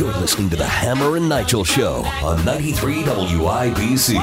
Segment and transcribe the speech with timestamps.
[0.00, 4.14] You're listening to the Hammer and Nigel Show on 93 WIBC.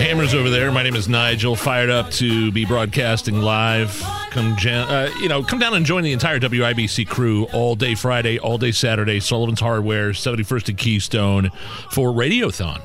[0.00, 0.70] Hammers over there.
[0.70, 1.56] My name is Nigel.
[1.56, 3.98] Fired up to be broadcasting live.
[4.28, 7.94] Come, jam, uh, you know, come down and join the entire WIBC crew all day
[7.94, 9.18] Friday, all day Saturday.
[9.18, 11.50] Sullivan's Hardware, 71st and Keystone
[11.90, 12.82] for Radiothon.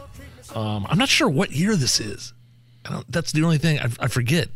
[0.55, 2.33] Um, I'm not sure what year this is.
[2.85, 4.47] I don't, that's the only thing I, I forget.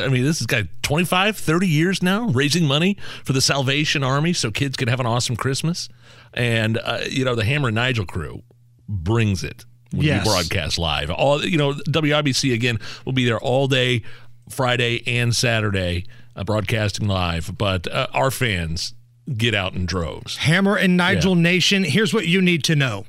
[0.00, 4.32] I mean, this has got 25, 30 years now raising money for the Salvation Army
[4.32, 5.88] so kids can have an awesome Christmas.
[6.34, 8.42] And, uh, you know, the Hammer and Nigel crew
[8.88, 10.26] brings it when Yes.
[10.26, 11.10] we broadcast live.
[11.10, 14.02] All you know, WIBC again will be there all day,
[14.50, 17.56] Friday and Saturday, uh, broadcasting live.
[17.56, 18.94] But uh, our fans
[19.36, 20.38] get out in droves.
[20.38, 23.04] Hammer and Nigel Nation, here's what you need to know.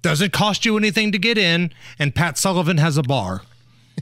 [0.00, 3.42] does it cost you anything to get in, and Pat Sullivan has a bar.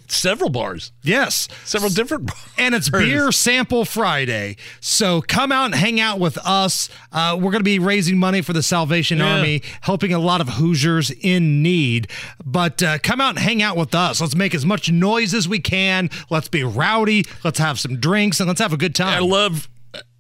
[0.09, 1.49] Several bars, Yes.
[1.65, 2.27] several different.
[2.27, 2.39] Bars.
[2.59, 4.57] And it's Beer Sample Friday.
[4.81, 6.89] So come out and hang out with us.
[7.13, 9.37] Uh, we're going to be raising money for the Salvation Yeah.
[9.37, 12.09] Army, helping a lot of Hoosiers in need.
[12.45, 14.21] But uh, come out and hang out with us.
[14.21, 16.11] Let's make as much noise as we can.
[16.31, 17.25] Let's be rowdy.
[17.45, 19.23] Let's have some drinks and let's have a good time.
[19.23, 19.69] I love.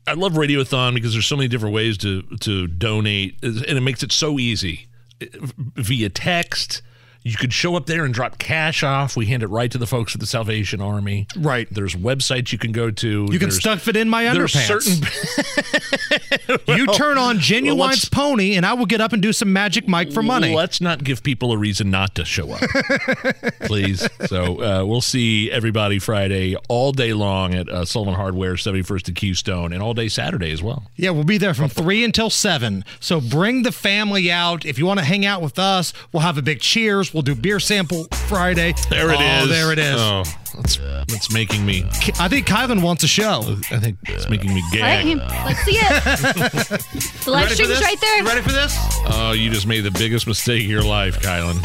[0.08, 4.04] I love Radiothon because there's so many different ways to to donate, and it makes
[4.04, 4.86] it so easy
[5.20, 6.80] via text.
[7.26, 9.16] You could show up there and drop cash off.
[9.16, 11.26] We hand it right to the folks at the Salvation Army.
[11.36, 11.66] Right.
[11.68, 13.08] There's websites you can go to.
[13.08, 14.82] you can There's- stuff it in my there's underpants.
[14.84, 19.32] certain you turn on well, Ginuwine's let's- Pony, and I will get up and do
[19.32, 20.54] some Magic Mike for money.
[20.54, 22.60] Let's not give people a reason not to show up,
[23.62, 24.08] please.
[24.26, 29.16] So uh, we'll see everybody Friday all day long at uh, Sullivan Hardware, 71st and
[29.16, 30.84] Keystone, and all day Saturday as well.
[30.94, 32.84] Yeah, we'll be there from 3 until 7.
[33.00, 34.64] So bring the family out.
[34.64, 37.12] If you want to hang out with us, we'll have a big cheers.
[37.16, 38.74] We'll do beer sample Friday.
[38.90, 39.44] There it is.
[39.44, 39.96] oh, there it is.
[39.98, 40.22] Oh,
[40.54, 41.82] that's, that's making me.
[42.20, 43.40] I think Kylan wants a show.
[43.70, 45.16] I think it's making me All right, gag.
[45.46, 46.04] let's see it.
[47.24, 48.18] the live stream's right there.
[48.18, 48.76] You ready for this?
[49.06, 51.58] Oh, you just made the biggest mistake of your life, Kylan.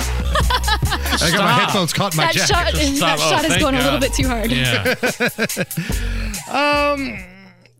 [1.21, 2.53] I got my headphones caught in my that jacket.
[2.53, 3.19] shot, Just that.
[3.19, 4.51] Oh, shot is thank going a little bit too hard.
[4.53, 4.95] Yeah.
[6.93, 7.19] um,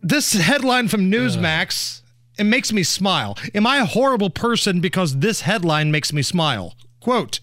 [0.02, 2.02] This headline from Newsmax,
[2.38, 3.38] it makes me smile.
[3.54, 6.74] Am I a horrible person because this headline makes me smile?
[7.00, 7.40] Quote,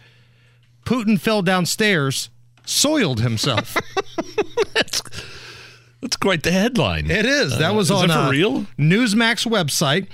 [0.90, 2.32] Putin fell downstairs,
[2.66, 3.78] soiled himself.
[4.74, 7.12] That's quite the headline.
[7.12, 7.60] It is.
[7.60, 8.66] That was Uh, is on that uh, real?
[8.80, 10.08] Newsmax website.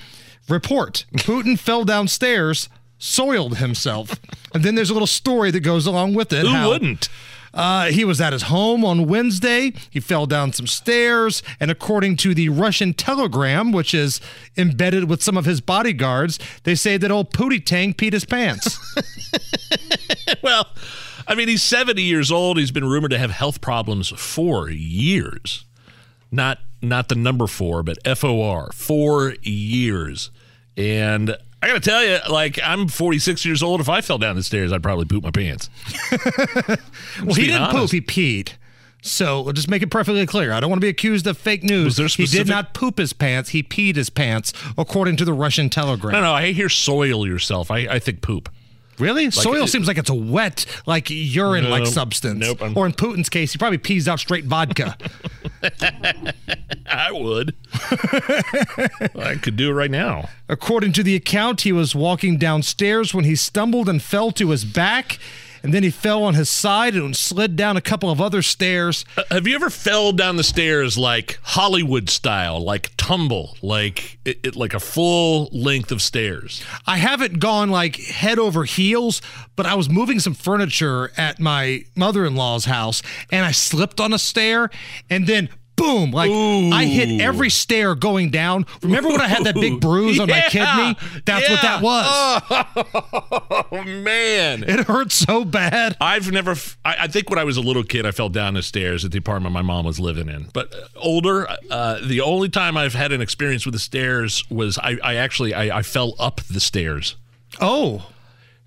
[0.50, 4.19] Report: Putin fell downstairs, soiled himself,
[4.53, 6.41] and then there's a little story that goes along with it.
[6.46, 7.08] Who how, wouldn't?
[7.53, 9.72] Uh, he was at his home on Wednesday.
[9.90, 14.19] He fell down some stairs, and according to the Russian Telegram, which is
[14.58, 18.78] embedded with some of his bodyguards, they say that old Pootie Tang peed his pants.
[20.41, 20.67] Well,
[21.27, 22.57] I mean, he's 70 years old.
[22.57, 25.66] He's been rumored to have health problems for years.
[26.31, 30.29] Not not the number four, but F O R, four years.
[30.77, 33.81] And I got to tell you, like, I'm 46 years old.
[33.81, 35.69] If I fell down the stairs, I'd probably poop my pants.
[37.23, 37.75] well, he didn't honest.
[37.75, 38.53] poop; he peed.
[39.01, 40.51] So we'll just make it perfectly clear.
[40.51, 41.95] I don't want to be accused of fake news.
[41.95, 45.69] There he did not poop his pants; he peed his pants, according to the Russian
[45.69, 46.11] Telegram.
[46.11, 47.72] No, no, I hear soil yourself.
[47.72, 48.49] I, I think poop.
[49.00, 49.29] Really?
[49.31, 51.94] Soil it- seems like it's a wet, like urine like Nope.
[51.94, 52.39] substance.
[52.39, 54.97] Nope, I'm- or in Putin's case, he probably pees out straight vodka.
[56.88, 57.55] I would.
[59.16, 60.29] I could do it right now.
[60.47, 64.63] According to the account, he was walking downstairs when he stumbled and fell to his
[64.66, 65.17] back.
[65.66, 69.03] And then he fell on his side and slid down a couple of other stairs.
[69.18, 74.38] Uh, Have you ever fell down the stairs like Hollywood style, like tumble, like it,
[74.44, 76.64] it, like a full length of stairs?
[76.85, 79.23] I haven't gone like head over heels,
[79.56, 83.02] but I was moving some furniture at my mother in law's house
[83.32, 84.70] and I slipped on a stair
[85.09, 88.66] and then boom, like I hit every stair going down.
[88.81, 91.22] Remember when I had that big bruise on my Yeah, kidney?
[91.25, 92.05] That's what that was.
[93.72, 94.63] Oh man.
[94.63, 95.97] It hurt so bad.
[95.99, 96.51] I've never.
[96.51, 99.03] f- I, I think when I was a little kid, I fell down the stairs
[99.05, 100.47] at the apartment my mom was living in.
[100.53, 104.77] But uh, older, uh, the only time I've had an experience with the stairs was
[104.77, 107.16] I, I actually I, I fell up the stairs.
[107.61, 108.09] Oh,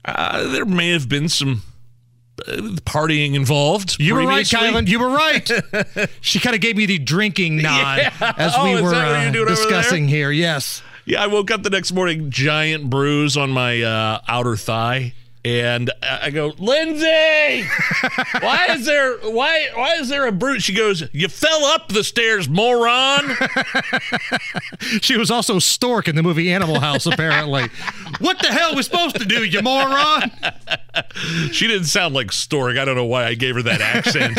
[0.05, 1.63] Uh, there may have been some
[2.85, 3.97] partying involved.
[4.01, 4.47] you were right.
[4.47, 4.89] Kylan.
[4.89, 5.51] You were right.
[6.21, 8.35] she kind of gave me the drinking nod Yeah.
[8.39, 10.31] as Oh, we is were uh, you're doing over discussing here.
[10.31, 10.83] Yes.
[11.05, 15.15] Yeah, I woke up the next morning, giant bruise on my uh, outer thigh.
[15.49, 17.67] And I go, Lindsay,
[18.41, 20.63] why is there why why is there a brute?
[20.63, 23.31] She goes, You fell up the stairs, moron.
[25.01, 27.65] She was also Stork in the movie Animal House, apparently.
[28.21, 30.31] what the hell are we supposed to do, you moron?
[31.53, 32.77] She didn't sound like Stork.
[32.77, 34.39] I don't know why I gave her that accent.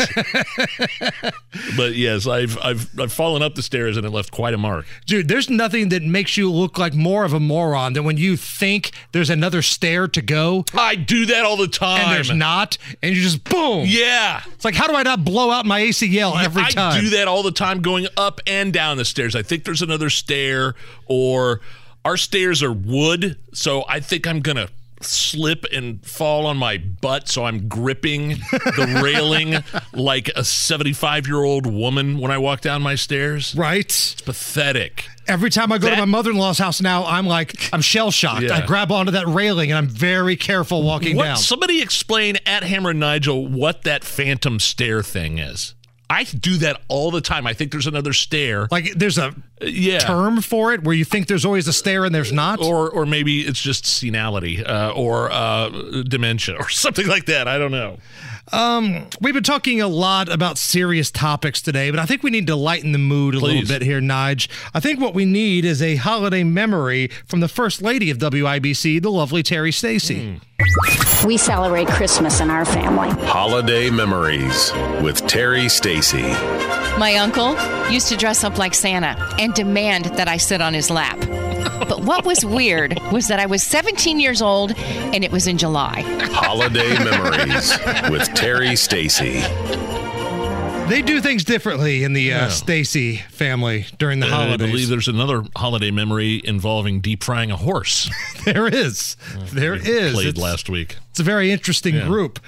[1.76, 4.86] but yes, I've I've I've fallen up the stairs and it left quite a mark.
[5.06, 8.36] Dude, there's nothing that makes you look like more of a moron than when you
[8.36, 12.00] think there's another stair to go I do that all the time.
[12.00, 13.84] and there's not, and you just boom.
[13.86, 14.42] Yeah.
[14.52, 17.00] It's like, how do I not blow out my ACL every I time?
[17.00, 19.34] do that all the time going up and down the stairs.
[19.34, 20.74] I think there's another stair
[21.06, 21.60] or
[22.04, 24.68] our stairs are wood, so I think I'm going to
[25.02, 29.54] slip and fall on my butt so I'm gripping the railing
[29.92, 33.54] like a 75-year-old woman when I walk down my stairs.
[33.54, 33.80] Right?
[33.80, 35.06] It's pathetic.
[35.26, 37.80] Every time I go That- to my mother in law's house now, I'm like, I'm
[37.80, 38.42] shell shocked.
[38.42, 38.56] Yeah.
[38.56, 41.36] I grab onto that railing and I'm very careful walking What, down.
[41.36, 45.74] somebody explain at Hammer and Nigel what that phantom stair thing is.
[46.10, 47.46] I do that all the time.
[47.46, 48.66] I think there's another stair.
[48.72, 50.00] like, there's a yeah.
[50.00, 52.60] term for it where you think there's always a stair and there's not.
[52.60, 55.68] or or maybe it's just senility uh, or uh,
[56.02, 57.46] dementia or something like that.
[57.46, 57.98] I don't know.
[58.52, 62.46] Um, we've been talking a lot about serious topics today, but I think we need
[62.48, 63.54] to lighten the mood a Please.
[63.62, 64.48] little bit here, Nige.
[64.74, 69.02] I think what we need is a holiday memory from the first lady of WIBC,
[69.02, 70.32] the lovely Terry Stacy.
[70.32, 71.26] Hmm.
[71.26, 73.10] We celebrate Christmas in our family.
[73.26, 74.72] Holiday Memories
[75.02, 76.22] with Terry Stacy.
[76.98, 77.52] My uncle
[77.90, 81.18] used to dress up like Santa and demand that I sit on his lap.
[81.88, 85.58] But what was weird was that I was 17 years old and it was in
[85.58, 86.02] July.
[86.32, 87.78] Holiday Memories
[88.10, 89.42] with Terry Stacy.
[90.90, 94.68] They do things differently in the uh, Stacy family during the I holidays.
[94.68, 98.10] I believe there's another holiday memory involving deep frying a horse.
[98.44, 99.16] there is.
[99.52, 100.12] There is.
[100.14, 100.96] Played It's- last week.
[101.10, 102.40] It's a very interesting group.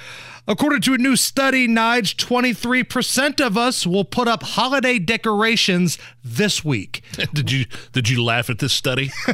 [0.49, 6.65] According to a new study, Nige, 23% of us will put up holiday decorations this
[6.65, 7.05] week.
[7.33, 9.13] did you did you laugh at this study?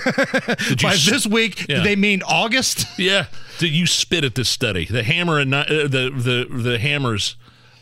[0.69, 1.77] Did By s- this week, Yeah.
[1.79, 2.87] do they mean August?
[2.99, 3.27] Yeah.
[3.59, 4.85] Did you spit at this study?
[4.85, 7.37] The hammer and uh, the the the hammers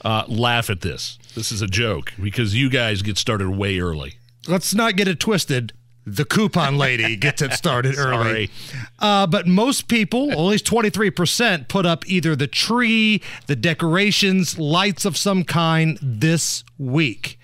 [0.06, 1.18] uh, laugh at this.
[1.34, 4.14] This is a joke because you guys get started way early.
[4.46, 5.72] Let's not get it twisted.
[6.06, 8.48] The coupon lady gets it started early.
[9.00, 15.04] Uh, but most people, at least 23%, put up either the tree, the decorations, lights
[15.04, 17.40] of some kind this week.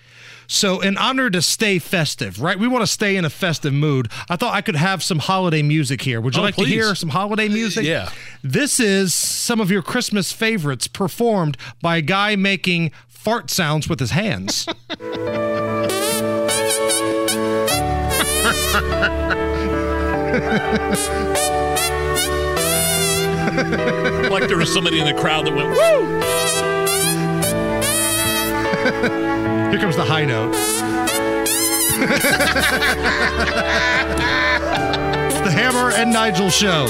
[0.54, 2.58] So, in honor to stay festive, right?
[2.58, 4.10] We want to stay in a festive mood.
[4.28, 6.20] I thought I could have some holiday music here.
[6.20, 6.66] Would you Oh, like please.
[6.66, 7.86] to hear some holiday music?
[7.86, 8.10] Yeah.
[8.42, 13.98] This is some of your Christmas favorites performed by a guy making fart sounds with
[13.98, 14.68] his hands.
[24.30, 26.51] like there was somebody in the crowd that went woo.
[28.82, 30.52] Here comes the high note.
[35.44, 36.86] the Hammer and Nigel Show.